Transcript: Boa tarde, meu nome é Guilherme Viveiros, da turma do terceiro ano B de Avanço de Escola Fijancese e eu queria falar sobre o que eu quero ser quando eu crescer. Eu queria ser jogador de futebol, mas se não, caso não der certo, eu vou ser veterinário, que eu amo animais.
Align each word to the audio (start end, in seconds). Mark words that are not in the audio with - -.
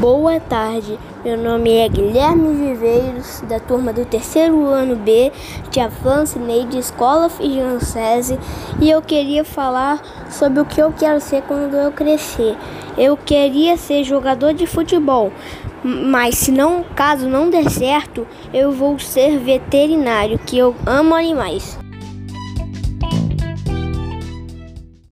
Boa 0.00 0.38
tarde, 0.38 0.96
meu 1.24 1.36
nome 1.36 1.72
é 1.72 1.88
Guilherme 1.88 2.54
Viveiros, 2.54 3.42
da 3.48 3.58
turma 3.58 3.92
do 3.92 4.04
terceiro 4.04 4.64
ano 4.66 4.94
B 4.94 5.32
de 5.72 5.80
Avanço 5.80 6.38
de 6.70 6.78
Escola 6.78 7.28
Fijancese 7.28 8.38
e 8.80 8.88
eu 8.88 9.02
queria 9.02 9.44
falar 9.44 10.00
sobre 10.30 10.60
o 10.60 10.64
que 10.64 10.80
eu 10.80 10.92
quero 10.92 11.20
ser 11.20 11.42
quando 11.42 11.74
eu 11.74 11.90
crescer. 11.90 12.56
Eu 12.96 13.16
queria 13.16 13.76
ser 13.76 14.04
jogador 14.04 14.54
de 14.54 14.68
futebol, 14.68 15.32
mas 15.82 16.36
se 16.36 16.52
não, 16.52 16.84
caso 16.94 17.28
não 17.28 17.50
der 17.50 17.68
certo, 17.68 18.24
eu 18.54 18.70
vou 18.70 19.00
ser 19.00 19.36
veterinário, 19.40 20.38
que 20.38 20.56
eu 20.56 20.76
amo 20.86 21.12
animais. 21.12 21.76